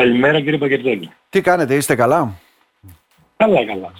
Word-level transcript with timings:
Καλημέρα 0.00 0.40
κύριε 0.40 0.58
Πακερτζέλη. 0.58 1.10
Τι 1.28 1.40
κάνετε, 1.40 1.74
είστε 1.74 1.94
καλά; 1.94 2.32
Καλά, 3.36 3.64
καλά. 3.64 3.92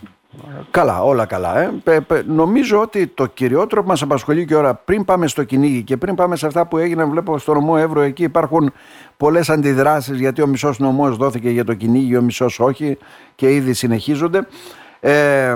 Καλά, 0.70 1.02
όλα 1.02 1.26
καλά. 1.26 1.58
Ε. 1.58 1.72
Πε, 1.84 2.00
πε, 2.00 2.22
νομίζω 2.26 2.80
ότι 2.80 3.06
το 3.06 3.26
κυριότερο 3.26 3.82
που 3.82 3.88
μας 3.88 4.02
απασχολεί 4.02 4.44
και 4.44 4.54
ώρα 4.54 4.74
πριν 4.74 5.04
πάμε 5.04 5.26
στο 5.26 5.44
κυνήγι 5.44 5.82
και 5.82 5.96
πριν 5.96 6.14
πάμε 6.14 6.36
σε 6.36 6.46
αυτά 6.46 6.66
που 6.66 6.78
έγιναν, 6.78 7.10
βλέπω 7.10 7.38
στο 7.38 7.54
νομό 7.54 7.74
Εύρο 7.78 8.00
εκεί 8.00 8.22
υπάρχουν 8.22 8.72
πολλές 9.16 9.50
αντιδράσεις 9.50 10.18
γιατί 10.18 10.42
ο 10.42 10.46
μισός 10.46 10.78
νομός 10.78 11.16
δόθηκε 11.16 11.50
για 11.50 11.64
το 11.64 11.74
κυνήγι, 11.74 12.16
ο 12.16 12.22
μισός 12.22 12.60
όχι 12.60 12.98
και 13.34 13.54
ήδη 13.54 13.72
συνεχίζονται. 13.72 14.46
Ε, 15.00 15.54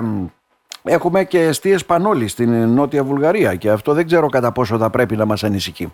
έχουμε 0.83 1.23
και 1.23 1.39
αιστείες 1.39 1.85
πανόλη 1.85 2.27
στην 2.27 2.67
Νότια 2.67 3.03
Βουλγαρία 3.03 3.55
και 3.55 3.69
αυτό 3.69 3.93
δεν 3.93 4.05
ξέρω 4.05 4.27
κατά 4.27 4.51
πόσο 4.51 4.77
θα 4.77 4.89
πρέπει 4.89 5.15
να 5.15 5.25
μας 5.25 5.43
ανησυχεί. 5.43 5.93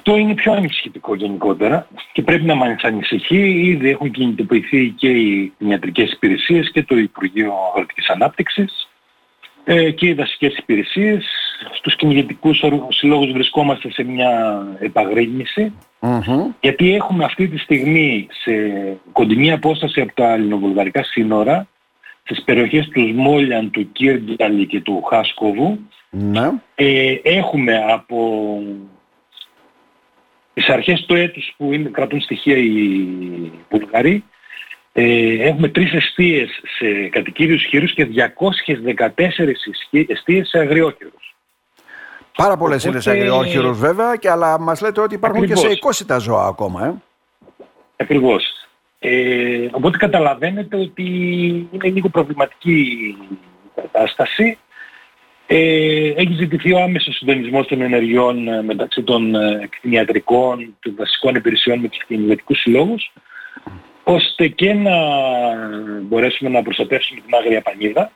Αυτό 0.00 0.16
είναι 0.16 0.34
πιο 0.34 0.52
ανησυχητικό 0.52 1.14
γενικότερα 1.14 1.86
και 2.12 2.22
πρέπει 2.22 2.44
να 2.44 2.54
μας 2.54 2.82
ανησυχεί. 2.82 3.50
Ήδη 3.64 3.90
έχουν 3.90 4.10
κινητοποιηθεί 4.10 4.94
και 4.96 5.08
οι 5.08 5.52
ιατρικές 5.58 6.12
υπηρεσίες 6.12 6.70
και 6.70 6.82
το 6.82 6.96
Υπουργείο 6.96 7.52
Αγροτικής 7.70 8.08
Ανάπτυξης 8.08 8.88
ε, 9.64 9.90
και 9.90 10.06
οι 10.06 10.12
δασικές 10.12 10.56
υπηρεσίες. 10.56 11.24
Στους 11.72 11.96
κυνηγετικούς 11.96 12.64
συλλόγους 12.88 13.32
βρισκόμαστε 13.32 13.90
σε 13.90 14.02
μια 14.02 14.62
επαγρήγνηση 14.78 15.72
γιατί 16.60 16.94
έχουμε 16.94 17.24
αυτή 17.24 17.48
τη 17.48 17.58
στιγμή 17.58 18.28
σε 18.30 18.52
κοντινή 19.12 19.52
απόσταση 19.52 20.00
από 20.00 20.14
τα 20.14 20.32
ελληνοβουλγαρικά 20.32 21.04
σύνορα 21.04 21.66
στις 22.22 22.42
περιοχές 22.44 22.88
του 22.88 23.00
Σμόλιαν, 23.00 23.70
του 23.70 23.92
Κίργκαλη 23.92 24.66
και 24.66 24.80
του 24.80 25.02
Χάσκοβου 25.02 25.78
ναι. 26.10 26.50
ε, 26.74 27.14
έχουμε 27.22 27.84
από 27.92 28.16
τις 30.54 30.68
αρχές 30.68 31.04
του 31.06 31.14
έτους 31.14 31.54
που 31.56 31.72
είναι, 31.72 31.88
κρατούν 31.88 32.20
στοιχεία 32.20 32.56
οι 32.56 32.72
Βουλγαροί 33.70 34.24
ε, 34.92 35.48
έχουμε 35.48 35.68
τρεις 35.68 35.92
εστίες 35.92 36.60
σε 36.78 37.08
κατοικίδιους 37.08 37.64
χείρους 37.64 37.94
και 37.94 38.06
214 38.06 39.08
εστίες 40.06 40.48
σε 40.48 40.58
αγριόχειρους. 40.58 41.34
Πάρα 42.36 42.56
πολλές 42.56 42.84
είναι 42.84 43.00
σε 43.00 43.10
αγριόχειρους 43.10 43.78
βέβαια, 43.78 44.16
και, 44.16 44.30
αλλά 44.30 44.60
μας 44.60 44.80
λέτε 44.80 45.00
ότι 45.00 45.14
υπάρχουν 45.14 45.46
και 45.46 45.54
σε 45.54 45.68
20 46.00 46.04
τα 46.06 46.18
ζώα 46.18 46.46
ακόμα. 46.46 46.86
Ε. 46.86 46.94
Ακριβώς. 47.96 48.44
Ε, 48.98 49.68
οπότε 49.70 49.96
καταλαβαίνετε 49.96 50.76
ότι 50.76 51.04
είναι 51.70 51.88
λίγο 51.88 52.08
προβληματική 52.08 52.80
η 52.80 53.38
κατάσταση. 53.74 54.58
Ε, 55.52 56.12
έχει 56.16 56.34
ζητηθεί 56.34 56.72
ο 56.72 56.82
άμεσος 56.82 57.16
συντονισμός 57.16 57.66
των 57.66 57.80
ενεργειών 57.80 58.48
ε, 58.48 58.62
μεταξύ 58.62 59.02
των 59.02 59.34
ε, 59.34 59.68
κτηνιατρικών, 59.70 60.76
των 60.80 60.94
βασικών 60.96 61.34
υπηρεσιών 61.34 61.78
με 61.78 61.88
τους 61.88 61.98
κτηνιατρικούς 61.98 62.60
συλλόγους, 62.60 63.12
ώστε 64.04 64.48
και 64.48 64.74
να 64.74 64.96
μπορέσουμε 66.00 66.50
να 66.50 66.62
προστατεύσουμε 66.62 67.20
την 67.20 67.34
άγρια 67.34 67.62
πανίδα, 67.62 68.12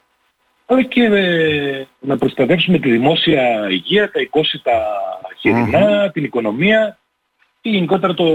αλλά 0.67 0.83
και 0.83 1.03
ε, 1.03 1.87
να 2.01 2.19
προστατεύσουμε 2.19 2.79
τη 2.79 2.91
δημόσια 2.91 3.69
υγεία, 3.71 4.11
τα 4.11 4.21
οικόσιτα 4.21 4.87
χειρινά, 5.39 6.11
την 6.11 6.25
οικονομία 6.25 6.99
και 7.61 7.71
γενικότερα 7.71 8.15
το 8.15 8.27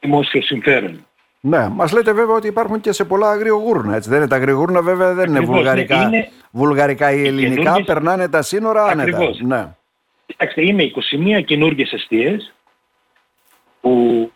δημόσιο 0.00 0.42
συμφέρον. 0.42 1.06
Ναι, 1.44 1.68
μας 1.68 1.92
λέτε 1.92 2.12
βέβαια 2.12 2.34
ότι 2.36 2.46
υπάρχουν 2.46 2.80
και 2.80 2.92
σε 2.92 3.04
πολλά 3.04 3.30
αγριογούρνα. 3.30 3.96
Έτσι 3.96 4.08
δεν 4.08 4.18
είναι 4.18 4.28
τα 4.28 4.36
αγριογούρνα, 4.36 4.82
βέβαια 4.82 5.14
δεν 5.14 5.28
είναι 5.28 5.38
ναι, 5.38 5.44
βουλγαρικά, 5.44 6.02
είναι... 6.02 6.28
βουλγαρικά 6.50 7.12
ή 7.12 7.26
ελληνικά. 7.26 7.82
Περνάνε 7.84 8.28
τα 8.28 8.42
σύνορα 8.42 8.84
άνετα. 8.84 9.18
Ναι. 9.40 9.74
Κοιτάξτε, 10.26 10.66
είναι 10.66 10.90
21 11.38 11.44
καινούργιες 11.44 11.92
αιστείες 11.92 12.52
που 13.80 14.32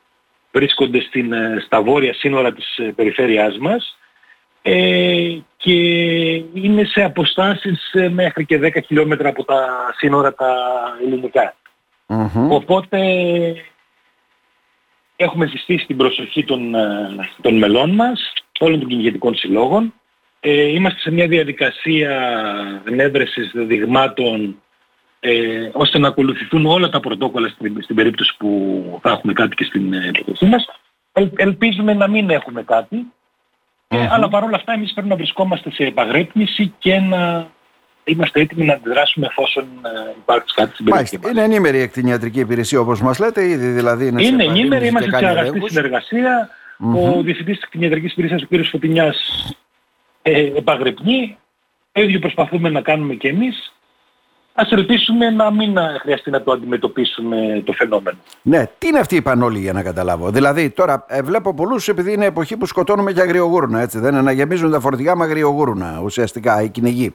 βρίσκονται 0.53 1.01
στην, 1.01 1.33
ε, 1.33 1.63
στα 1.65 1.83
βόρεια 1.83 2.15
σύνορα 2.15 2.53
της 2.53 2.77
ε, 2.77 2.83
περιφέρειάς 2.83 3.59
μας 3.59 3.99
ε, 4.63 5.39
και 5.57 5.75
είναι 6.53 6.85
σε 6.85 7.03
αποστάσεις 7.03 7.91
ε, 7.93 8.09
μέχρι 8.09 8.45
και 8.45 8.61
10 8.63 8.71
χιλιόμετρα 8.87 9.29
από 9.29 9.45
τα 9.45 9.67
σύνορα 9.97 10.35
τα 10.35 10.57
ελληνικα 11.05 11.55
Οπότε 12.49 12.99
έχουμε 15.17 15.47
συστήσει 15.47 15.87
την 15.87 15.97
προσοχή 15.97 16.45
των, 16.45 16.75
ε, 16.75 17.09
των 17.41 17.59
μελών 17.59 17.91
μας, 17.91 18.33
όλων 18.59 18.79
των 18.79 18.89
κυνηγετικών 18.89 19.35
συλλόγων. 19.35 19.95
Ε, 20.41 20.69
είμαστε 20.69 20.99
σε 21.01 21.11
μια 21.11 21.29
διαδικασία 21.29 22.13
ενέβρεσης 22.85 23.51
δειγμάτων 23.55 24.57
ε, 25.21 25.71
ώστε 25.73 25.99
να 25.99 26.09
ακολουθηθούν 26.09 26.67
όλα 26.67 26.89
τα 26.89 27.01
πρωτόκολλα 27.01 27.49
στην, 27.49 27.83
στην 27.83 27.97
περίπτωση 27.97 28.35
που 28.39 28.99
θα 29.03 29.11
έχουμε 29.11 29.33
κάτι 29.33 29.55
και 29.55 29.65
στην 29.65 29.91
περιοχή 29.91 30.47
μας. 30.47 30.67
ελπίζουμε 31.37 31.95
να 31.95 32.09
μην 32.09 32.31
έχουμε 32.31 32.65
ε, 33.89 34.09
αλλά 34.11 34.29
παρόλα 34.29 34.57
αυτά 34.57 34.73
εμείς 34.73 34.93
πρέπει 34.93 35.09
να 35.09 35.17
βρισκόμαστε 35.17 35.71
σε 35.71 35.85
επαγρύπνηση 35.85 36.75
και 36.79 36.99
να 36.99 37.49
είμαστε 38.07 38.41
έτοιμοι 38.41 38.65
να 38.65 38.73
αντιδράσουμε 38.73 39.27
εφόσον 39.27 39.65
ε, 39.65 40.15
υπάρξει 40.19 40.55
κάτι 40.55 40.73
στην 40.73 40.85
περιοχή 40.85 41.19
Είναι 41.31 41.43
ενήμερη 41.43 41.79
η 41.79 41.81
εκτινιατρική 41.81 42.41
υπηρεσία 42.41 42.81
όπως 42.81 43.01
μας 43.01 43.19
λέτε 43.19 43.49
ήδη 43.49 43.67
δηλαδή 43.67 44.07
είναι, 44.07 44.23
είναι 44.23 44.45
ενήμερη, 44.45 44.87
είμαστε 44.87 45.19
σε 45.19 45.27
αγαστή 45.27 45.61
συνεργασία. 45.67 46.49
Ο 46.79 47.23
Διευθυντής 47.23 47.55
της 47.55 47.65
Εκτινιατρικής 47.65 48.13
Υπηρεσίας, 48.13 48.43
ο 48.43 48.47
κ. 48.51 48.65
Φωτεινιάς, 48.65 49.17
ε, 50.23 50.41
επαγρυπνεί. 50.41 51.39
Το 51.93 52.03
ίδιο 52.03 52.19
προσπαθούμε 52.19 52.69
να 52.69 52.81
κάνουμε 52.81 53.15
και 53.15 53.29
εμείς. 53.29 53.73
Ας 54.59 54.71
ελπίσουμε 54.71 55.31
να 55.31 55.51
μην 55.51 55.77
χρειαστεί 56.01 56.31
να 56.31 56.43
το 56.43 56.53
αντιμετωπίσουμε 56.53 57.63
το 57.65 57.73
φαινόμενο. 57.73 58.19
Ναι, 58.43 58.67
τι 58.79 58.87
είναι 58.87 58.99
αυτή 58.99 59.17
η 59.17 59.23
πανόλη 59.23 59.59
για 59.59 59.73
να 59.73 59.83
καταλάβω. 59.83 60.31
Δηλαδή, 60.31 60.71
τώρα 60.71 61.05
ε, 61.09 61.23
βλέπω 61.23 61.55
πολλούς 61.55 61.89
επειδή 61.89 62.13
είναι 62.13 62.25
εποχή 62.25 62.57
που 62.57 62.67
σκοτώνουμε 62.67 63.11
για 63.11 63.23
αγριογούρνα, 63.23 63.81
έτσι 63.81 63.99
δεν 63.99 64.13
είναι, 64.13 64.23
να 64.23 64.33
γεμίζουν 64.33 64.71
τα 64.71 64.81
φορτηγά 64.81 65.17
με 65.17 65.25
αγριογούρνα 65.25 66.01
ουσιαστικά, 66.03 66.63
η 66.63 66.69
κυνηγή. 66.69 67.13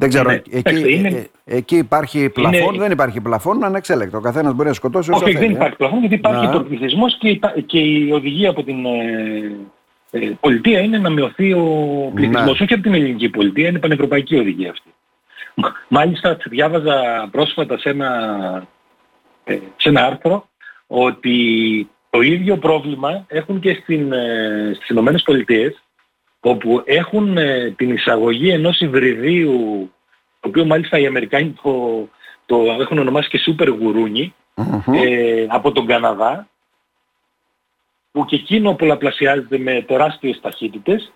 Δεν 0.00 0.08
ξέρω, 0.08 0.30
ναι, 0.30 0.42
εκεί, 0.50 0.94
είναι... 0.94 1.08
Ε, 1.08 1.28
ε, 1.44 1.56
εκεί 1.56 1.76
υπάρχει 1.76 2.28
πλαφόν, 2.28 2.74
είναι... 2.74 2.82
δεν 2.82 2.90
υπάρχει 2.90 3.20
πλαφόν, 3.20 3.64
ανεξέλεκτο. 3.64 4.18
Ο 4.18 4.20
καθένας 4.20 4.54
μπορεί 4.54 4.68
να 4.68 4.74
σκοτώσει 4.74 5.10
όσο 5.10 5.24
Όχι, 5.24 5.32
θέλει, 5.32 5.46
δεν 5.46 5.54
υπάρχει 5.54 5.76
πλαφόν 5.76 5.98
γιατί 5.98 6.14
υπάρχει 6.14 6.46
να. 6.46 6.52
το 6.52 6.62
πληθυσμός 6.62 7.18
και, 7.18 7.40
και 7.66 7.78
η 7.78 8.10
οδηγία 8.12 8.50
από 8.50 8.62
την 8.62 8.86
ε, 8.86 9.56
ε, 10.10 10.30
πολιτεία 10.40 10.80
είναι 10.80 10.98
να 10.98 11.10
μειωθεί 11.10 11.52
ο 11.52 11.64
πληθυσμός. 12.14 12.60
Όχι 12.60 12.74
από 12.74 12.82
την 12.82 12.94
ελληνική 12.94 13.28
πολιτεία, 13.28 13.68
είναι 13.68 13.78
πανευρωπαϊκή 13.78 14.36
οδηγία 14.36 14.70
αυτή. 14.70 14.94
Μάλιστα 15.88 16.36
διάβαζα 16.44 17.28
πρόσφατα 17.30 17.78
σε 17.78 17.88
ένα, 17.88 18.10
ε, 19.44 19.58
σε 19.76 19.88
ένα 19.88 20.04
άρθρο 20.06 20.48
ότι 20.86 21.88
το 22.10 22.20
ίδιο 22.20 22.56
πρόβλημα 22.56 23.24
έχουν 23.28 23.60
και 23.60 23.78
στην, 23.82 24.12
ε, 24.12 24.72
στις 24.74 24.88
Ηνωμένες 24.88 25.22
Πολιτείες 25.22 25.82
όπου 26.48 26.82
έχουν 26.84 27.36
ε, 27.38 27.70
την 27.76 27.90
εισαγωγή 27.90 28.50
ενός 28.50 28.80
υβριδίου, 28.80 29.90
το 30.40 30.48
οποίο 30.48 30.64
μάλιστα 30.64 30.98
οι 30.98 31.06
Αμερικάνοι 31.06 31.54
το, 31.62 32.08
το 32.46 32.56
έχουν 32.80 32.98
ονομάσει 32.98 33.28
και 33.28 33.38
σούπερ 33.38 33.68
γουρούνι, 33.68 34.34
ε, 34.92 35.46
από 35.48 35.72
τον 35.72 35.86
Καναδά, 35.86 36.48
που 38.10 38.24
και 38.24 38.36
εκείνο 38.36 38.74
πολλαπλασιάζεται 38.74 39.58
με 39.58 39.84
τεράστιες 39.86 40.40
ταχύτητες, 40.40 41.12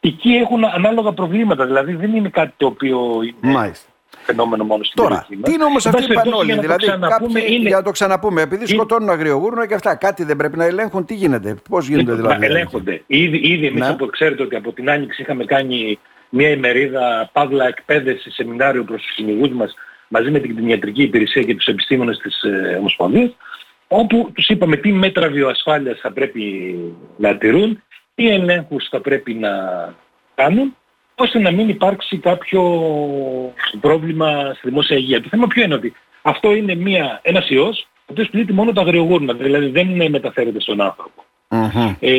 εκεί 0.00 0.30
έχουν 0.30 0.64
ανάλογα 0.64 1.12
προβλήματα, 1.12 1.66
δηλαδή 1.66 1.94
δεν 1.94 2.14
είναι 2.14 2.28
κάτι 2.28 2.54
το 2.56 2.66
οποίο 2.66 3.20
είναι... 3.22 3.52
Μάλιστα 3.52 3.90
φαινόμενο 4.26 4.64
μόνο 4.64 4.84
στην 4.84 5.02
Τώρα, 5.02 5.26
περιοχή 5.28 5.42
Τι 5.42 5.52
είναι 5.52 5.64
όμως 5.64 5.86
αυτή 5.86 6.12
η 6.12 6.14
πανόλη, 6.14 6.58
δηλαδή 6.58 6.86
κάποιοι, 6.86 7.44
είναι... 7.48 7.68
για 7.68 7.76
να 7.76 7.82
το 7.82 7.90
ξαναπούμε, 7.90 8.42
επειδή 8.42 8.64
είναι... 8.64 8.74
σκοτώνουν 8.74 9.10
αγριογούρνα 9.10 9.66
και 9.66 9.74
αυτά, 9.74 9.94
κάτι 9.94 10.24
δεν 10.24 10.36
πρέπει 10.36 10.56
να 10.56 10.64
ελέγχουν, 10.64 11.04
τι 11.04 11.14
γίνεται, 11.14 11.56
πώς 11.68 11.88
γίνεται 11.88 12.12
είναι, 12.12 12.20
δηλαδή. 12.20 12.44
Ελέγχονται. 12.44 13.02
Ήδη, 13.06 13.36
ήδη 13.36 13.66
εμείς 13.66 13.88
ναι. 13.88 13.96
ξέρετε 14.10 14.42
ότι 14.42 14.56
από 14.56 14.72
την 14.72 14.90
Άνοιξη 14.90 15.22
είχαμε 15.22 15.44
κάνει 15.44 15.98
μια 16.28 16.48
ημερίδα 16.50 17.30
παύλα 17.32 17.66
εκπαίδευση 17.66 18.30
σεμινάριο 18.30 18.84
προς 18.84 19.02
τους 19.02 19.14
κυνηγούς 19.14 19.50
μας 19.50 19.74
μαζί 20.08 20.30
με 20.30 20.38
την 20.38 20.54
κτηνιατρική 20.54 21.02
υπηρεσία 21.02 21.42
και 21.42 21.54
τους 21.54 21.66
επιστήμονες 21.66 22.18
της 22.18 22.42
ε, 22.42 22.76
Ομοσπονδίας 22.78 23.36
όπου 23.88 24.30
τους 24.34 24.48
είπαμε 24.48 24.76
τι 24.76 24.92
μέτρα 24.92 25.28
βιοασφάλειας 25.28 25.98
θα 26.00 26.12
πρέπει 26.12 26.74
να 27.16 27.36
τηρούν, 27.36 27.82
τι 28.14 28.28
ελέγχους 28.28 28.88
θα 28.88 29.00
πρέπει 29.00 29.34
να 29.34 29.50
κάνουν 30.34 30.76
ώστε 31.16 31.38
να 31.38 31.50
μην 31.50 31.68
υπάρξει 31.68 32.18
κάποιο 32.18 32.62
πρόβλημα 33.80 34.54
στη 34.54 34.68
δημόσια 34.68 34.96
υγεία. 34.96 35.22
Το 35.22 35.28
θέμα 35.30 35.46
ποιο 35.46 35.62
είναι 35.62 35.74
ότι 35.74 35.92
αυτό 36.22 36.54
είναι 36.54 36.74
μια, 36.74 37.20
ένας 37.22 37.50
ιός 37.50 37.86
ο 38.00 38.04
οποίος 38.06 38.28
πλήττει 38.28 38.52
μόνο 38.52 38.72
τα 38.72 38.80
αγριογούρνα, 38.80 39.34
δηλαδή 39.34 39.66
δεν 39.66 40.10
μεταφέρεται 40.10 40.60
στον 40.60 40.80
άνθρωπο. 40.80 41.24
Ε, 42.00 42.12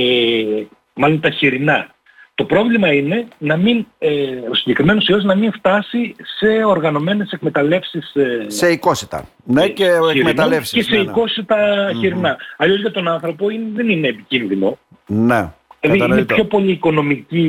μάλλον 0.93 1.19
τα 1.19 1.29
χοιρινά. 1.29 1.95
Το 2.35 2.45
πρόβλημα 2.45 2.93
είναι 2.93 3.27
να 3.37 3.57
μην, 3.57 3.85
ε, 3.97 4.11
ο 4.49 4.53
συγκεκριμένος 4.53 5.07
ιός 5.07 5.23
να 5.23 5.35
μην 5.35 5.51
φτάσει 5.51 6.15
σε 6.37 6.63
οργανωμένες 6.65 7.31
εκμεταλλεύσεις 7.31 8.15
ε, 8.15 8.45
σε 8.47 8.67
οικόσιτα. 8.67 9.29
Ναι, 9.43 9.63
ε, 9.63 9.69
και 9.69 9.89
εκμεταλλεύσεις. 10.15 10.71
Και 10.71 10.83
σε 10.83 10.95
ναι, 10.95 10.97
ναι. 10.97 11.09
οικόσιτα 11.09 11.91
χοιρινά. 11.99 12.37
Αλλιώς 12.57 12.79
για 12.79 12.91
τον 12.91 13.07
άνθρωπο 13.07 13.49
είναι, 13.49 13.67
δεν 13.73 13.89
είναι 13.89 14.07
επικίνδυνο. 14.07 14.77
Ναι. 15.05 15.51
Δηλαδή 15.79 16.03
είναι 16.03 16.25
πιο 16.25 16.45
πολύ 16.45 16.71
οικονομική 16.71 17.45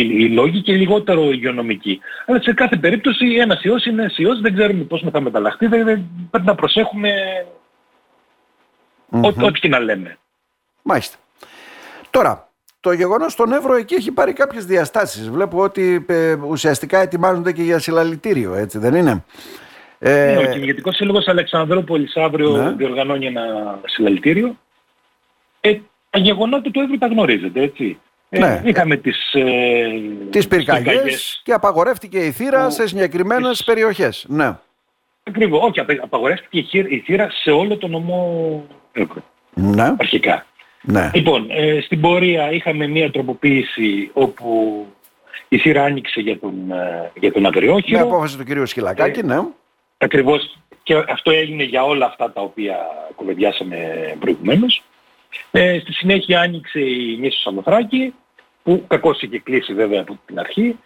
οι 0.00 0.28
λόγοι 0.28 0.60
και 0.62 0.72
λιγότερο 0.72 1.30
υγειονομικοί. 1.30 2.00
Αλλά 2.26 2.42
σε 2.42 2.52
κάθε 2.52 2.76
περίπτωση 2.76 3.26
ένας 3.34 3.62
ιός 3.62 3.84
είναι 3.84 4.06
ιός, 4.16 4.40
δεν 4.40 4.54
ξέρουμε 4.54 4.84
πώς 4.84 5.04
θα 5.12 5.20
μεταλλαχθεί, 5.20 5.66
δεν, 5.66 5.84
πρέπει 6.30 6.46
να 6.46 6.54
προσέχουμε 6.54 7.10
Ό,τι 9.10 9.60
και 9.60 9.68
να 9.68 9.78
λέμε. 9.78 10.18
Μάλιστα. 10.82 11.16
Τώρα, 12.10 12.48
το 12.80 12.92
γεγονός 12.92 13.32
στον 13.32 13.52
Εύρο 13.52 13.74
εκεί 13.74 13.94
έχει 13.94 14.12
πάρει 14.12 14.32
κάποιες 14.32 14.64
διαστάσεις. 14.64 15.30
Βλέπω 15.30 15.58
ότι 15.58 16.04
ε, 16.08 16.32
ουσιαστικά 16.32 16.98
ετοιμάζονται 16.98 17.52
και 17.52 17.62
για 17.62 17.78
συλλαλητήριο, 17.78 18.54
έτσι 18.54 18.78
δεν 18.78 18.94
είναι; 18.94 19.24
Ε, 19.98 20.34
ναι, 20.34 20.48
ο 20.48 20.52
Κυνηγετικός 20.52 20.96
Σύλλογος 20.96 21.28
Αλεξανδρούπολης 21.28 22.16
αύριο 22.16 22.56
ναι. 22.56 22.70
διοργανώνει 22.70 23.26
ένα 23.26 23.78
συλλαλητήριο. 23.84 24.56
Ε, 25.60 25.78
τα 26.10 26.18
γεγονότα 26.18 26.70
του 26.70 26.80
Εύρου 26.80 26.98
τα 26.98 27.06
γνωρίζετε, 27.06 27.60
έτσι; 27.60 27.98
Ε, 28.28 28.38
ναι. 28.38 28.62
είχαμε 28.64 28.96
τις, 28.96 29.32
ε, 29.32 29.44
τις 30.30 30.48
πυρκαγιές 30.48 31.40
και 31.44 31.52
απαγορεύτηκε 31.52 32.18
η 32.18 32.30
θύρα 32.30 32.70
σε 32.70 32.86
συγκεκριμένες 32.86 33.64
περιοχές. 33.64 34.24
Ναι. 34.28 34.58
Ακριβώς. 35.22 35.62
Όχι, 35.62 35.80
απαγορεύτηκε 36.00 36.78
η 36.78 37.02
θύρα 37.04 37.30
σε 37.30 37.50
όλο 37.50 37.76
το 37.76 37.88
νομό 37.88 38.64
Εύρου. 38.92 39.22
Ναι. 39.54 39.94
Αρχικά. 39.98 40.46
Ναι. 40.82 41.10
Λοιπόν, 41.14 41.46
ε, 41.50 41.80
στην 41.80 42.00
πορεία 42.00 42.50
είχαμε 42.50 42.86
μία 42.86 43.10
τροποποίηση 43.10 44.10
όπου 44.12 44.86
η 45.48 45.58
θύρα 45.58 45.84
άνοιξε 45.84 46.20
για 46.20 46.38
τον, 46.38 46.70
ε, 46.70 47.10
για 47.14 47.32
τον 47.32 47.42
Με 47.86 47.98
απόφαση 47.98 48.36
του 48.36 48.44
κυρίου 48.44 48.66
Σκυλακάκη, 48.66 49.22
ναι. 49.22 49.38
Ακριβώς. 49.98 50.58
Και 50.82 51.04
αυτό 51.08 51.30
έγινε 51.30 51.62
για 51.62 51.84
όλα 51.84 52.06
αυτά 52.06 52.32
τα 52.32 52.40
οποία 52.40 52.76
κουβεντιάσαμε 53.14 53.76
προηγουμένως. 54.18 54.82
Ε, 55.50 55.78
στη 55.78 55.92
συνέχεια 55.92 56.40
άνοιξε 56.40 56.80
η 56.80 57.16
νήσος 57.20 57.40
Σαμοθράκη, 57.40 58.14
που 58.62 58.84
κακώς 58.86 59.22
είχε 59.22 59.38
κλείσει 59.38 59.74
βέβαια 59.74 60.00
από 60.00 60.18
την 60.26 60.38
αρχή. 60.38 60.78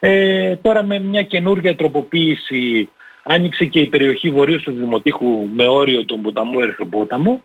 Ε, 0.00 0.56
τώρα 0.56 0.82
με 0.82 0.98
μια 0.98 1.22
καινούργια 1.22 1.76
τροποποίηση 1.76 2.88
άνοιξε 3.22 3.64
και 3.64 3.80
η 3.80 3.86
περιοχή 3.86 4.30
βορείου 4.30 4.62
του 4.62 4.72
Δημοτήχου 4.72 5.48
με 5.54 5.66
όριο 5.66 6.04
τον 6.04 6.22
ποταμού 6.22 6.60
Ερθροπόταμο, 6.60 7.42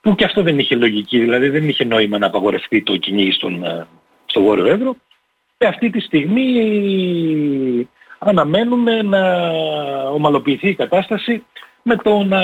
που 0.00 0.14
και 0.14 0.24
αυτό 0.24 0.42
δεν 0.42 0.58
είχε 0.58 0.74
λογική, 0.74 1.18
δηλαδή 1.18 1.48
δεν 1.48 1.68
είχε 1.68 1.84
νόημα 1.84 2.18
να 2.18 2.26
απαγορευτεί 2.26 2.82
το 2.82 2.96
κυνήγι 2.96 3.32
στον, 3.32 3.64
ε, 3.64 3.86
στο 4.26 4.42
Βόρειο 4.42 4.66
Εύρο. 4.66 4.96
Και 5.58 5.66
αυτή 5.66 5.90
τη 5.90 6.00
στιγμή 6.00 7.88
αναμένουμε 8.18 9.02
να 9.02 9.50
ομαλοποιηθεί 10.08 10.68
η 10.68 10.74
κατάσταση 10.74 11.44
με 11.82 11.96
το 11.96 12.22
να 12.22 12.40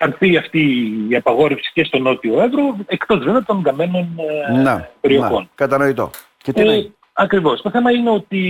αρθεί 0.00 0.36
αυτή 0.36 0.60
η 1.08 1.16
απαγόρευση 1.16 1.70
και 1.74 1.84
στο 1.84 1.98
Νότιο 1.98 2.42
Εύρο, 2.42 2.76
εκτός 2.86 3.18
βέβαια 3.18 3.42
των 3.42 3.62
καμένων 3.62 4.20
ε, 4.48 4.52
να, 4.62 4.88
περιοχών. 5.00 5.42
Να, 5.42 5.48
κατανοητό. 5.54 6.10
Και 6.36 6.52
τι 6.52 6.60
ε, 6.60 6.90
Ακριβώς. 7.12 7.62
Το 7.62 7.70
θέμα 7.70 7.90
είναι 7.90 8.10
ότι 8.10 8.40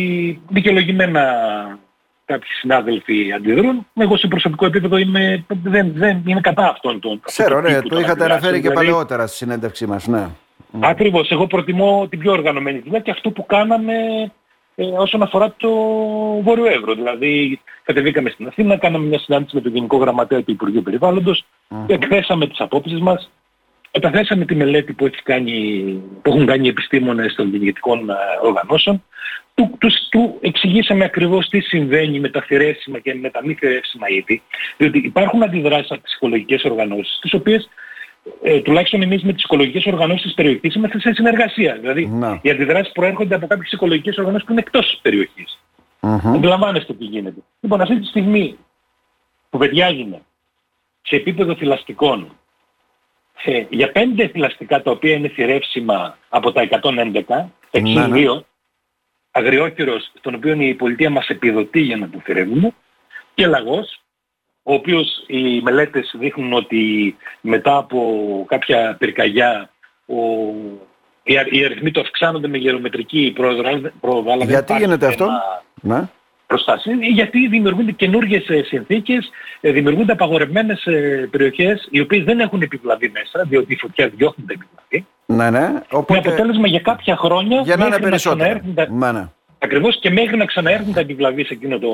δικαιολογημένα 0.48 1.22
κάποιοι 2.24 2.48
συνάδελφοι 2.50 3.32
αντιδρούν. 3.32 3.86
Εγώ 3.94 4.16
σε 4.16 4.26
προσωπικό 4.26 4.66
επίπεδο 4.66 4.96
είμαι, 4.96 5.44
δεν, 5.62 5.92
δεν, 5.94 6.22
είμαι 6.26 6.40
κατά 6.40 6.68
αυτόν 6.68 7.00
τον 7.00 7.20
Ξέρω, 7.24 7.60
ναι, 7.60 7.82
το 7.82 7.98
είχατε 8.00 8.24
αναφέρει 8.24 8.54
και 8.54 8.68
δηλαδή, 8.68 8.76
παλαιότερα 8.76 9.26
στη 9.26 9.36
συνέντευξή 9.36 9.86
μας, 9.86 10.06
ναι. 10.06 10.26
Ακριβώς. 10.80 11.30
Εγώ 11.30 11.46
προτιμώ 11.46 12.06
την 12.10 12.18
πιο 12.18 12.32
οργανωμένη 12.32 12.78
δουλειά 12.78 12.98
και 13.00 13.10
αυτό 13.10 13.30
που 13.30 13.46
κάναμε 13.46 13.94
ε, 14.80 14.84
όσον 14.84 15.22
αφορά 15.22 15.54
το 15.56 15.70
Βόρειο 16.42 16.66
Εύρο. 16.66 16.94
Δηλαδή 16.94 17.60
κατεβήκαμε 17.82 18.30
στην 18.30 18.46
Αθήνα, 18.46 18.76
κάναμε 18.76 19.06
μια 19.06 19.18
συνάντηση 19.18 19.54
με 19.54 19.60
τον 19.60 19.72
Γενικό 19.72 19.96
Γραμματέα 19.96 20.42
του 20.42 20.50
Υπουργείου 20.50 20.82
Περιβάλλοντος, 20.82 21.44
mm-hmm. 21.70 21.84
εκθέσαμε 21.88 22.46
τις 22.46 22.60
απόψεις 22.60 23.00
μας, 23.00 23.30
καταθέσαμε 23.90 24.44
τη 24.44 24.54
μελέτη 24.54 24.92
που, 24.92 25.06
έχει 25.06 25.22
κάνει, 25.22 25.54
που 26.22 26.30
έχουν 26.30 26.46
κάνει 26.46 26.66
οι 26.66 26.68
επιστήμονες 26.68 27.34
των 27.34 27.54
γενικών 27.54 28.10
ε, 28.10 28.14
οργανώσεων, 28.42 29.02
του, 29.54 29.76
τους, 29.78 29.94
του 30.10 30.38
εξηγήσαμε 30.40 31.04
ακριβώς 31.04 31.48
τι 31.48 31.60
συμβαίνει 31.60 32.20
με 32.20 32.28
τα 32.28 32.40
θηρέσιμα 32.42 32.98
και 32.98 33.14
με 33.14 33.30
τα 33.30 33.40
μη 33.44 33.54
θηρέσιμα 33.54 34.08
είδη, 34.08 34.42
διότι 34.76 34.98
υπάρχουν 34.98 35.42
αντιδράσεις 35.42 35.90
από 35.90 36.02
τις 36.02 36.14
οικολογικές 36.14 36.64
οργανώσεις, 36.64 37.18
τις 37.20 37.34
οποίες 37.34 37.68
ε, 38.42 38.60
τουλάχιστον 38.60 39.02
εμείς 39.02 39.22
με 39.22 39.32
τις 39.32 39.42
οικολογικές 39.42 39.86
οργανώσεις 39.86 40.22
της 40.22 40.34
περιοχής 40.34 40.74
είμαστε 40.74 41.00
σε 41.00 41.12
συνεργασία. 41.12 41.74
Δηλαδή 41.80 42.06
να. 42.06 42.38
οι 42.42 42.50
αντιδράσεις 42.50 42.92
προέρχονται 42.92 43.34
από 43.34 43.46
κάποιες 43.46 43.72
οικολογικές 43.72 44.18
οργανώσεις 44.18 44.46
που 44.46 44.52
είναι 44.52 44.60
εκτός 44.60 44.86
της 44.86 44.98
περιοχής. 45.02 45.58
Mm-hmm. 46.00 46.34
Αντιλαμβάνεστε 46.34 46.94
τι 46.94 47.04
γίνεται. 47.04 47.40
Λοιπόν, 47.60 47.80
αυτή 47.80 48.00
τη 48.00 48.06
στιγμή 48.06 48.58
που 49.50 49.58
βεδιάζουμε 49.58 50.20
σε 51.02 51.16
επίπεδο 51.16 51.54
θηλαστικών 51.54 52.32
ε, 53.44 53.64
για 53.70 53.92
πέντε 53.92 54.28
θηλαστικά 54.28 54.82
τα 54.82 54.90
οποία 54.90 55.14
είναι 55.14 55.28
θηρεύσιμα 55.28 56.18
από 56.28 56.52
τα 56.52 56.68
111, 56.70 57.22
62, 57.70 58.40
αγριόκυρος, 59.30 60.12
τον 60.20 60.34
οποίο 60.34 60.52
η 60.60 60.74
πολιτεία 60.74 61.10
μας 61.10 61.28
επιδοτεί 61.28 61.80
για 61.80 61.96
να 61.96 62.10
το 62.10 62.20
θηρεύουμε, 62.24 62.74
και 63.34 63.46
λαγός, 63.46 64.00
ο 64.70 64.74
οποίος 64.74 65.24
οι 65.26 65.60
μελέτες 65.62 66.14
δείχνουν 66.18 66.52
ότι 66.52 67.16
μετά 67.40 67.76
από 67.76 68.00
κάποια 68.48 68.96
πυρκαγιά 68.98 69.70
ο, 70.06 70.14
οι, 71.22 71.34
οι 71.50 71.64
αριθμοί 71.64 71.90
του 71.90 72.00
αυξάνονται 72.00 72.48
με 72.48 72.58
γερομετρική 72.58 73.32
πρόοδο. 74.00 74.36
Γιατί 74.44 74.74
γίνεται 74.76 75.06
αυτό; 75.06 75.28
Ναι. 75.80 76.08
Προστασίας, 76.46 76.98
γιατί 77.00 77.48
δημιουργούνται 77.48 77.92
καινούργιες 77.92 78.48
ε, 78.48 78.62
συνθήκες, 78.62 79.30
ε, 79.60 79.70
δημιουργούνται 79.70 80.12
απαγορευμένες 80.12 80.86
ε, 80.86 81.28
περιοχές 81.30 81.88
οι 81.90 82.00
οποίες 82.00 82.24
δεν 82.24 82.40
έχουν 82.40 82.62
επιβλαβεί 82.62 83.10
μέσα, 83.14 83.44
διότι 83.48 83.72
η 83.72 83.76
φωτιά 83.76 84.08
διώχνει 84.08 84.44
τα 84.46 84.52
επιβλαβή. 84.52 85.06
Ναι, 85.26 85.50
ναι. 85.58 85.80
Οπότε... 85.90 86.20
Με 86.20 86.28
αποτέλεσμα 86.28 86.66
για 86.66 86.80
κάποια 86.80 87.16
χρόνια 87.16 87.60
για 87.60 87.76
να 87.76 87.86
είναι 87.86 87.98
περισσότερο. 87.98 88.60
Ναι, 88.90 89.12
ναι. 89.12 89.28
Ακριβώς 89.62 89.98
και 90.00 90.10
μέχρι 90.10 90.36
να 90.36 90.44
ξαναέρθουν 90.44 90.92
τα 90.92 91.00
επιβλαβή 91.00 91.44
σε 91.44 91.52
εκείνο 91.52 91.78
το 91.78 91.88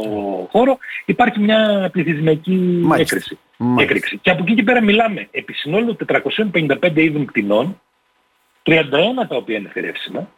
χώρο 0.50 0.78
υπάρχει 1.04 1.40
μια 1.40 1.88
πληθυσμιακή 1.92 2.86
έκρηξη. 2.98 3.38
έκρηξη. 3.78 4.18
Και 4.18 4.30
από 4.30 4.42
εκεί 4.42 4.54
και 4.54 4.62
πέρα 4.62 4.82
μιλάμε 4.82 5.28
επί 5.30 5.52
συνόλου 5.52 5.96
455 6.06 6.92
είδων 6.94 7.26
κτηνών, 7.26 7.80
31 8.62 8.82
τα 9.28 9.36
οποία 9.36 9.56
είναι 9.56 9.70
θερεύσιμα 9.72 10.28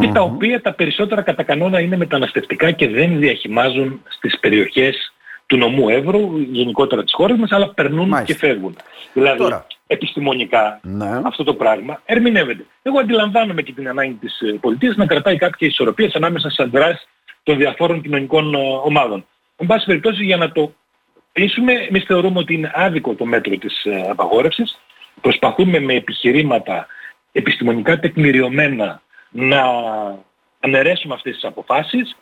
και 0.00 0.08
τα 0.08 0.20
οποία 0.20 0.60
τα 0.60 0.72
περισσότερα 0.72 1.22
κατά 1.22 1.42
κανόνα 1.42 1.80
είναι 1.80 1.96
μεταναστευτικά 1.96 2.70
και 2.70 2.88
δεν 2.88 3.18
διαχυμάζουν 3.18 4.02
στις 4.08 4.38
περιοχές 4.40 5.12
του 5.46 5.56
νομού 5.56 5.88
Εύρου, 5.88 6.38
γενικότερα 6.38 7.04
της 7.04 7.12
χώρας 7.14 7.38
μας, 7.38 7.52
αλλά 7.52 7.74
περνούν 7.74 8.24
και 8.24 8.34
φεύγουν. 8.34 8.76
Δηλαδή, 9.12 9.38
Τώρα. 9.38 9.66
Επιστημονικά 9.90 10.80
ναι. 10.82 11.20
αυτό 11.24 11.44
το 11.44 11.54
πράγμα 11.54 12.02
ερμηνεύεται. 12.04 12.66
Εγώ 12.82 12.98
αντιλαμβάνομαι 12.98 13.62
και 13.62 13.72
την 13.72 13.88
ανάγκη 13.88 14.14
της 14.14 14.40
ε, 14.40 14.58
πολιτείας 14.60 14.96
να 14.96 15.06
κρατάει 15.06 15.36
κάποιες 15.36 15.70
ισορροπίες 15.70 16.14
ανάμεσα 16.14 16.50
στις 16.50 16.64
αντιδράσεις 16.64 17.08
των 17.42 17.56
διαφόρων 17.56 18.02
κοινωνικών 18.02 18.54
ε, 18.54 18.58
ομάδων. 18.84 19.26
Εν 19.56 19.66
πάση 19.66 19.86
περιπτώσει, 19.86 20.24
για 20.24 20.36
να 20.36 20.52
το 20.52 20.72
πείσουμε, 21.32 21.72
εμείς 21.72 22.04
θεωρούμε 22.04 22.38
ότι 22.38 22.54
είναι 22.54 22.72
άδικο 22.74 23.14
το 23.14 23.24
μέτρο 23.24 23.56
της 23.56 23.84
ε, 23.84 24.06
απαγόρευσης. 24.10 24.78
Προσπαθούμε 25.20 25.78
με 25.78 25.94
επιχειρήματα 25.94 26.86
επιστημονικά 27.32 27.98
τεκμηριωμένα 27.98 29.02
να 29.30 29.62
αναιρέσουμε 30.60 31.14
αυτές 31.14 31.34
τις 31.34 31.44
αποφάσεις 31.44 32.16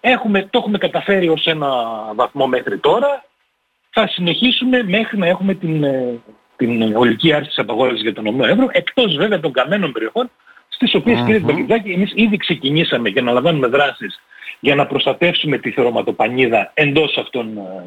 Έχουμε, 0.00 0.42
το 0.42 0.58
έχουμε 0.58 0.78
καταφέρει 0.78 1.28
ως 1.28 1.46
ένα 1.46 1.68
βαθμό 2.14 2.46
μέχρι 2.46 2.78
τώρα. 2.78 3.24
Θα 3.90 4.08
συνεχίσουμε 4.08 4.82
μέχρι 4.82 5.18
να 5.18 5.26
έχουμε 5.26 5.54
την, 5.54 5.84
ε, 5.84 6.20
την 6.58 6.96
ολική 6.96 7.32
άρση 7.32 7.48
της 7.48 7.58
απαγόρευσης 7.58 8.02
για 8.02 8.12
τον 8.12 8.24
νομό 8.24 8.44
ευρώ, 8.46 8.68
εκτός 8.70 9.16
βέβαια 9.16 9.40
των 9.40 9.52
καμένων 9.52 9.92
περιοχών, 9.92 10.30
στις 10.68 10.94
οποίες 10.94 11.18
mm-hmm. 11.18 11.24
κύριε 11.24 11.40
Μπαγκηδάκη 11.40 11.90
εμείς 11.90 12.12
ήδη 12.14 12.36
ξεκινήσαμε 12.36 13.10
και 13.10 13.20
να 13.20 13.32
λαμβάνουμε 13.32 13.66
δράσεις 13.66 14.20
για 14.60 14.74
να 14.74 14.86
προστατεύσουμε 14.86 15.58
τη 15.58 15.70
θερωματοπανίδα 15.70 16.70
εντός 16.74 17.16
αυτών 17.16 17.56
ε, 17.56 17.84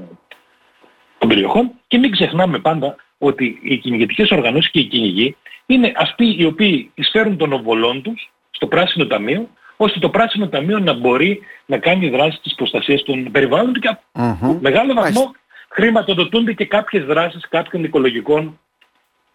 των 1.17 1.29
περιοχών 1.29 1.71
και 1.87 1.97
μην 1.97 2.11
ξεχνάμε 2.11 2.59
πάντα 2.59 2.95
ότι 3.17 3.59
οι 3.61 3.77
κυνηγετικές 3.77 4.31
οργανώσεις 4.31 4.71
και 4.71 4.79
οι 4.79 4.85
κυνηγοί 4.85 5.35
είναι 5.65 5.91
αυτοί 5.95 6.35
οι 6.39 6.45
οποίοι 6.45 6.91
εισφέρουν 6.93 7.37
των 7.37 7.53
οβολών 7.53 8.01
τους 8.01 8.31
στο 8.51 8.67
πράσινο 8.67 9.07
ταμείο 9.07 9.49
ώστε 9.77 9.99
το 9.99 10.09
πράσινο 10.09 10.47
ταμείο 10.47 10.79
να 10.79 10.93
μπορεί 10.93 11.39
να 11.65 11.77
κάνει 11.77 12.09
δράση 12.09 12.39
της 12.43 12.55
προστασίας 12.55 13.03
των 13.03 13.31
περιβάλλοντων 13.31 13.81
και 13.81 13.97
mm-hmm. 14.13 14.57
μεγάλο 14.59 14.93
βαθμό 14.93 15.31
χρηματοδοτούνται 15.69 16.53
και 16.53 16.65
κάποιες 16.65 17.05
δράσεις 17.05 17.47
κάποιων 17.49 17.83
οικολογικών 17.83 18.59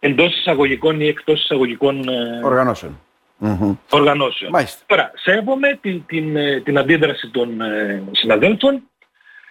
εντός 0.07 0.39
εισαγωγικών 0.39 1.01
ή 1.01 1.07
εκτός 1.07 1.43
εισαγωγικών 1.43 2.09
ε, 2.09 2.41
οργανώσεων. 2.45 3.01
Mm-hmm. 3.41 3.77
οργανώσεων. 3.91 4.51
Μάλιστα. 4.51 4.83
Τώρα, 4.87 5.11
σέβομαι 5.15 5.79
την, 5.81 6.07
την, 6.07 6.37
ε, 6.37 6.61
την 6.61 6.79
αντίδραση 6.79 7.31
των 7.31 7.61
ε, 7.61 8.03
συναδέλφων. 8.13 8.83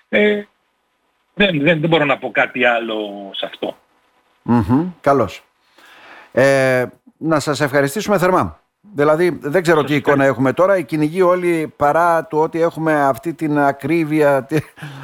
Ε, 0.10 0.44
δεν, 1.34 1.62
δεν, 1.62 1.80
δεν 1.80 1.90
μπορώ 1.90 2.06
να 2.06 2.18
πω 2.18 2.32
κάτι 2.32 2.66
άλλο 2.66 3.30
σε 3.34 3.46
αυτό. 3.46 3.78
Mm-hmm. 4.50 4.86
Καλώς. 5.02 5.44
Ε, 6.32 6.86
να 7.18 7.40
σας 7.40 7.62
ευχαριστήσουμε 7.62 8.18
θερμά. 8.18 8.60
Δηλαδή 8.94 9.38
δεν 9.42 9.62
ξέρω 9.62 9.84
τι 9.84 9.96
εικόνα 9.96 10.26
έχουμε 10.26 10.54
τώρα. 10.54 10.78
Οι 10.78 10.84
κυνηγοί 10.84 11.22
όλοι 11.22 11.74
παρά 11.78 12.26
του 12.26 12.38
ότι 12.38 12.62
έχουμε 12.62 12.94
αυτή 12.94 13.34
την 13.34 13.58
ακρίβεια, 13.60 14.48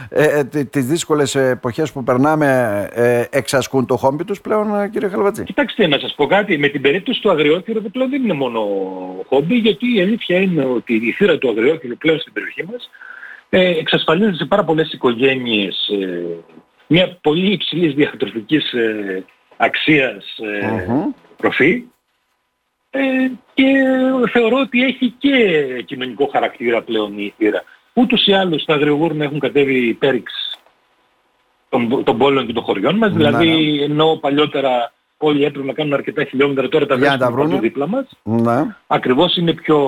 ε, 0.10 0.40
ε, 0.40 0.64
τις 0.64 0.86
δύσκολες 0.86 1.36
εποχές 1.36 1.92
που 1.92 2.04
περνάμε, 2.04 2.90
ε, 2.94 3.24
εξασκούν 3.30 3.86
το 3.86 3.98
χόμπι 3.98 4.24
τους 4.24 4.42
πλέον 4.42 4.90
κύριε 4.90 5.10
Χαλβατζή; 5.10 5.44
Κοιτάξτε 5.44 5.88
να 5.88 6.00
σας 6.00 6.14
πω 6.16 6.26
κάτι. 6.26 6.58
Με 6.58 6.68
την 6.68 6.82
περίπτωση 6.82 7.22
του 7.22 7.30
αγριόχειρου 7.30 7.82
πλέον 7.82 8.10
δεν 8.10 8.24
είναι 8.24 8.34
μόνο 8.34 8.60
χόμπι 9.28 9.56
γιατί 9.56 9.96
η 9.96 10.02
αλήθεια 10.02 10.38
είναι 10.38 10.66
ότι 10.66 10.94
η 10.94 11.12
θύρα 11.12 11.38
του 11.38 11.50
αγριόχειρου 11.50 11.98
πλέον 11.98 12.20
στην 12.20 12.34
περιοχή 12.34 12.64
μας 12.72 12.90
εξασφαλίζει 13.50 14.36
σε 14.36 14.46
πάρα 14.46 14.64
πολλές 14.64 14.94
οικογένειες 14.94 15.90
μια 16.94 17.18
πολύ 17.22 17.52
υψηλής 17.52 17.94
διατροφικής 17.94 18.74
ε, 18.74 19.24
αξίας 19.58 20.38
ε, 20.38 20.88
τροφή 21.38 21.84
και 23.54 23.66
θεωρώ 24.32 24.58
ότι 24.58 24.84
έχει 24.84 25.14
και 25.18 25.36
κοινωνικό 25.86 26.30
χαρακτήρα 26.32 26.82
πλέον 26.82 27.18
η 27.18 27.34
θύρα. 27.38 27.64
Ούτως 27.94 28.26
ή 28.28 28.34
άλλως 28.34 28.66
τα 28.66 28.74
αγριογούρνα 28.74 29.24
έχουν 29.24 29.40
κατέβει 29.40 29.94
πέριξ 29.94 30.34
των, 31.70 32.04
των 32.04 32.18
πόλεων 32.18 32.46
και 32.46 32.54
των 32.54 32.64
χωριών 32.64 32.96
μας, 32.96 33.14
δηλαδή 33.14 33.50
ναι. 33.50 33.84
ενώ 33.84 34.18
παλιότερα 34.22 34.92
όλοι 35.18 35.44
έπρεπε 35.44 35.68
να 35.68 35.74
κάνουν 35.74 35.94
αρκετά 35.94 36.24
χιλιόμετρα, 36.24 36.68
τώρα 36.68 36.86
τα 36.86 36.98
βρίσκουν 36.98 37.36
παντού 37.36 37.60
δίπλα 37.60 37.88
μας. 37.88 38.08
Ναι. 38.24 38.76
Ακριβώς 38.88 39.36
είναι 39.36 39.54
πιο 39.54 39.80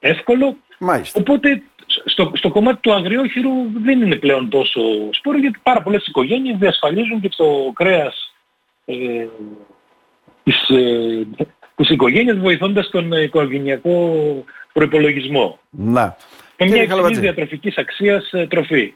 εύκολο. 0.00 0.56
Μάλιστα. 0.78 1.20
Οπότε 1.20 1.62
στο, 2.04 2.32
στο 2.34 2.50
κομμάτι 2.50 2.80
του 2.80 2.92
αγριόχειρου 2.92 3.50
δεν 3.74 4.02
είναι 4.02 4.16
πλέον 4.16 4.48
τόσο 4.48 4.80
σπόρο 5.10 5.38
γιατί 5.38 5.58
πάρα 5.62 5.82
πολλές 5.82 6.06
οικογένειες 6.06 6.58
διασφαλίζουν 6.58 7.20
και 7.20 7.28
στο 7.32 7.72
κρέας 7.74 8.34
ε, 8.84 9.26
τις, 10.42 10.68
ε, 10.68 11.26
τις 11.82 11.94
οικογένειες 11.94 12.38
βοηθώντας 12.38 12.90
τον 12.90 13.12
οικογενειακό 13.12 14.44
προϋπολογισμό. 14.72 15.58
Να. 15.70 16.16
Και 16.56 16.64
μια 16.64 16.82
υψηλής 16.82 17.18
διατροφικής 17.18 17.76
αξίας 17.76 18.32
ε, 18.32 18.46
τροφή. 18.46 18.94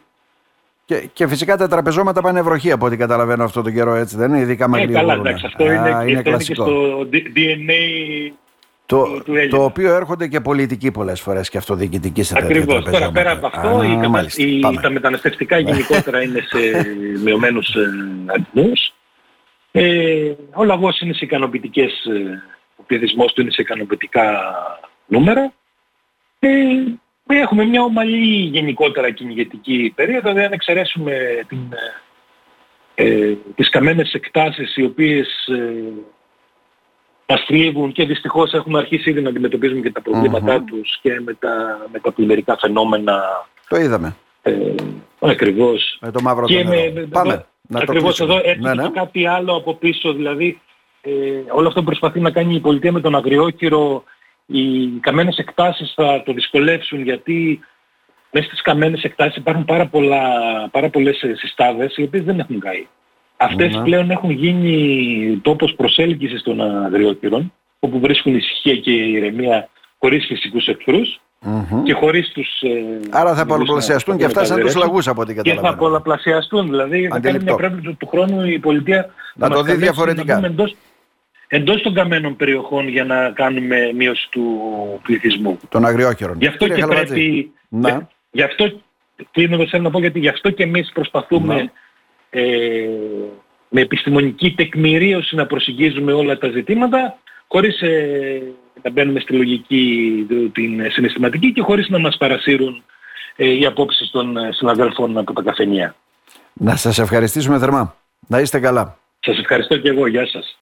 Και, 0.85 1.09
και 1.13 1.29
φυσικά 1.29 1.57
τα 1.57 1.69
τραπεζώματα 1.69 2.23
πάνε 2.23 2.43
βροχή 2.43 2.71
από 2.71 2.87
ό,τι 2.87 2.97
καταλαβαίνω 2.97 3.45
αυτό 3.45 3.63
τον 3.63 3.75
καιρό 3.75 3.95
έτσι 3.95 4.17
δεν 4.17 4.29
είναι, 4.29 4.39
ειδικά 4.39 4.69
με 4.69 4.81
ε, 4.81 4.87
καλά, 4.87 5.15
εντάξει, 5.15 5.47
αυτό 5.47 5.65
είναι, 5.65 6.05
είναι 6.07 6.23
κλασικό. 6.23 6.65
και 6.65 6.71
στο 6.71 7.09
DNA 7.13 8.33
το, 8.87 9.23
του, 9.25 9.35
το 9.51 9.65
οποίο 9.65 9.95
έρχονται 9.95 10.27
και 10.29 10.41
πολιτικοί 10.41 10.91
πολλές 10.91 11.21
φορές 11.21 11.49
και 11.49 11.59
αυτοδιοικητικοί 11.59 12.23
σε 12.23 12.35
τέτοια 12.35 12.49
Ακριβώς. 12.49 12.85
Τώρα 12.85 13.11
πέρα 13.11 13.31
από 13.31 13.47
αυτό, 13.47 13.69
Α, 13.69 13.85
η, 13.85 14.09
μάλιστα, 14.09 14.43
η, 14.43 14.61
τα 14.81 14.91
μεταναστευτικά 14.91 15.59
γενικότερα 15.59 16.23
είναι 16.23 16.41
σε 16.41 16.87
μειωμένους 17.25 17.75
ε, 17.75 17.91
αριθμούς. 18.27 18.93
Ε, 19.73 20.33
ο 20.55 20.65
λαγός 20.65 21.01
είναι 21.01 21.13
σε 21.13 21.25
ικανοποιητικές, 21.25 21.93
ε, 22.05 22.43
ο 22.77 22.83
πληθυσμός 22.87 23.33
του 23.33 23.41
είναι 23.41 23.51
σε 23.51 23.63
ικανοποιητικά 23.63 24.43
νούμερα. 25.07 25.53
Ε, 26.39 26.49
Έχουμε 27.29 27.65
μια 27.65 27.83
ομαλή 27.83 28.35
γενικότερα 28.35 29.11
κυνηγετική 29.11 29.93
περίοδο, 29.95 30.33
δεν 30.33 30.53
εξαιρέσουμε 30.53 31.45
την, 31.49 31.59
ε, 32.95 33.35
τις 33.55 33.69
καμένες 33.69 34.13
εκτάσεις 34.13 34.77
οι 34.77 34.85
οποίες 34.85 35.47
ε, 35.47 35.93
μας 37.27 37.45
θλίβουν 37.47 37.93
και 37.93 38.05
δυστυχώς 38.05 38.53
έχουμε 38.53 38.79
αρχίσει 38.79 39.11
ήδη 39.11 39.21
να 39.21 39.29
αντιμετωπίζουμε 39.29 39.81
και 39.81 39.91
τα 39.91 40.03
προβλήματά 40.03 40.63
τους 40.63 40.99
και 41.03 41.21
με 41.21 41.35
τα, 41.35 41.87
με 41.93 41.99
τα 41.99 42.13
πλημμυρικά 42.13 42.57
φαινόμενα. 42.59 43.23
Το 43.69 43.77
είδαμε. 43.77 44.17
Ε, 44.43 44.75
ακριβώς. 45.19 45.99
Με 46.01 46.11
το 46.11 46.21
μαύρο 46.21 46.47
και 46.47 46.65
με, 46.65 47.07
Πάμε. 47.11 47.47
να 47.69 47.81
ακριβώς 47.81 48.21
εδώ 48.21 48.37
έρχεται 48.37 48.75
ναι, 48.75 48.83
ναι. 48.83 48.91
κάτι 48.91 49.27
άλλο 49.27 49.57
από 49.57 49.75
πίσω, 49.75 50.13
δηλαδή 50.13 50.47
ε, 50.47 50.66
όλο 51.55 51.69
αυτό 51.69 51.81
που 51.81 51.87
προσπαθεί 51.87 52.21
να 52.21 52.31
κάνει 52.31 52.55
η 52.55 52.61
πολιτεία 52.61 52.93
με 52.93 53.01
τον 53.01 53.15
αγριόκυρο 53.15 54.05
οι 54.47 54.87
καμένες 55.01 55.37
εκτάσεις 55.37 55.93
θα 55.95 56.23
το 56.25 56.33
δυσκολεύσουν 56.33 57.03
γιατί 57.03 57.61
μέσα 58.31 58.47
στις 58.47 58.63
καμένες 58.63 59.03
εκτάσεις 59.03 59.37
υπάρχουν 59.37 59.65
πάρα, 59.65 59.87
πολλά, 59.87 60.23
πάρα 60.71 60.89
πολλές 60.89 61.25
συστάδες 61.35 61.97
οι 61.97 62.03
οποίες 62.03 62.25
δεν 62.25 62.39
έχουν 62.39 62.61
καεί. 62.61 62.87
Αυτές 63.37 63.81
πλέον 63.85 64.11
έχουν 64.11 64.31
γίνει 64.31 65.41
τόπος 65.43 65.75
προσέλκυσης 65.75 66.43
των 66.43 66.61
αγριόκυρων 66.61 67.53
όπου 67.79 68.01
βρίσκουν 68.01 68.35
ησυχία 68.35 68.77
και 68.77 68.91
ηρεμία 68.91 69.69
χωρίς 69.99 70.27
φυσικούς 70.27 70.67
εχθρούς 70.67 71.21
mm-hmm. 71.47 71.83
και 71.85 71.93
χωρίς 71.93 72.33
τους... 72.33 72.61
Ε, 72.61 73.01
Άρα 73.11 73.35
θα 73.35 73.47
πολλαπλασιαστούν 73.47 74.17
και 74.17 74.25
αυτά 74.25 74.45
σαν 74.45 74.61
τους 74.61 74.75
λαγούς 74.75 75.09
από 75.09 75.21
ό,τι 75.21 75.35
καταλαβαίνω. 75.35 75.69
Και 75.69 75.73
θα 75.73 75.83
πολλαπλασιαστούν, 75.83 76.69
δηλαδή 76.69 77.09
θα 77.09 77.21
κάνει 77.21 77.43
μια 77.43 77.55
πρέπει 77.55 77.81
του, 77.81 77.97
του 77.97 78.07
χρόνου 78.07 78.47
η 78.47 78.59
πολιτεία 78.59 79.11
να, 79.35 79.51
το 79.51 79.63
δει 79.63 79.75
διαφορετικά. 79.75 80.41
Να 80.41 80.47
εντός, 80.47 80.77
εντός 81.49 81.83
των 81.83 81.95
καμένων 81.95 82.37
περιοχών 82.37 82.89
για 82.89 83.05
να 83.05 83.31
κάνουμε 83.31 83.93
μείωση 83.95 84.29
του 84.31 84.61
πληθυσμού. 85.03 85.59
Των 85.69 85.85
αγριόχειρων. 85.87 86.37
Γι' 86.39 86.47
αυτό 86.47 86.69
και 86.69 86.87
πρέπει... 86.87 87.51
Να. 87.69 88.09
Γι' 88.31 88.43
αυτό, 88.43 88.81
κλείνοντας 89.31 89.69
θέλω 89.69 89.83
να 89.83 89.91
πω 89.91 89.99
γιατί 89.99 90.19
γι' 90.19 90.29
αυτό 90.29 90.51
και 90.51 90.63
εμείς 90.63 90.91
προσπαθούμε 90.93 91.73
ε, 92.31 92.43
με 93.69 93.81
επιστημονική 93.81 94.55
τεκμηρίωση 94.55 95.37
να 95.37 95.47
προσεγγίζουμε 95.47 96.13
όλα 96.13 96.39
τα 96.39 96.49
ζητήματα 96.49 97.19
χωρίς 97.49 97.81
ε, 97.81 98.43
να 98.83 98.91
μπαίνουμε 98.91 99.21
στη 99.21 99.33
λογική 99.33 100.27
την 100.53 100.91
συναισθηματική 100.91 101.53
και 101.53 101.63
χωρίς 101.63 101.89
να 101.89 101.99
μας 101.99 102.17
παρασύρουν 102.17 102.83
ε, 103.37 103.51
οι 103.51 103.67
απόψεις 103.67 104.11
των 104.11 104.37
συναδέλφων 104.51 105.19
από 105.19 105.33
τα 105.33 105.43
καφενεία. 105.43 105.95
Να 106.53 106.77
σας 106.77 106.99
ευχαριστήσουμε 106.99 107.59
θερμά. 107.59 107.97
Να 108.29 108.41
είστε 108.41 108.61
καλά. 108.61 108.99
Σας 109.21 109.39
ευχαριστώ 109.39 109.77
και 109.77 109.89
εγώ. 109.89 110.07
Γεια 110.07 110.27
σας. 110.27 110.55